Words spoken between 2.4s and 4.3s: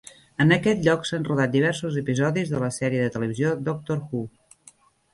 de la sèrie de TV Doctor Who.